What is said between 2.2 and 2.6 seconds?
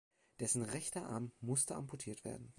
werden.